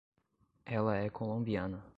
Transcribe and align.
Ela 0.65 0.97
é 0.97 1.11
colombiana 1.11 1.85